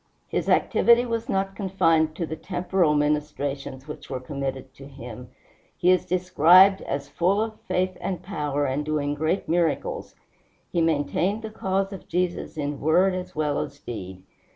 His 0.29 0.49
activity 0.49 1.05
was 1.05 1.29
not 1.29 1.55
confined 1.55 2.15
to 2.15 2.25
the 2.25 2.35
temporal 2.35 2.95
ministrations 2.95 3.87
which 3.87 4.09
were 4.09 4.19
committed 4.19 4.73
to 4.73 4.87
him. 4.87 5.29
He 5.77 5.91
is 5.91 6.07
described 6.07 6.81
as 6.81 7.07
"full 7.07 7.39
of 7.39 7.61
faith 7.67 7.95
and 8.01 8.23
power, 8.23 8.65
and 8.65 8.83
doing 8.83 9.13
great 9.13 9.47
miracles." 9.47 10.15
He 10.71 10.81
maintained 10.81 11.43
the 11.43 11.51
cause 11.51 11.93
of 11.93 12.07
Jesus 12.07 12.57
in 12.57 12.79
word 12.81 13.13
as 13.13 13.35
well 13.35 13.59
as 13.59 13.77
deed. 13.77 14.23